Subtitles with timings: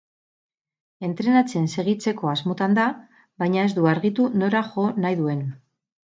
[1.07, 2.85] Entrenatzen segitzeko asmotan da,
[3.43, 5.45] baina ez du argitu nora jo nahi duen.